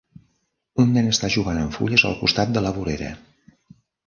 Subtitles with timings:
[0.83, 3.13] Un nen està jugant amb fulles al costat de la vorera.